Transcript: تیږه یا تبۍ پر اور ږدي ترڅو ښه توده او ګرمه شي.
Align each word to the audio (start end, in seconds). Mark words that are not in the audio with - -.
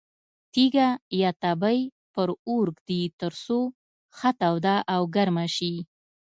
تیږه 0.53 0.89
یا 1.21 1.29
تبۍ 1.41 1.79
پر 2.13 2.29
اور 2.47 2.67
ږدي 2.77 3.01
ترڅو 3.19 3.59
ښه 4.17 4.31
توده 4.39 4.75
او 4.93 5.01
ګرمه 5.15 5.45
شي. 5.55 5.73